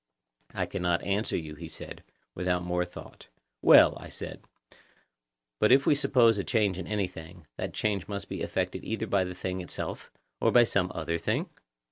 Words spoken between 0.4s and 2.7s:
I cannot answer you, he said, without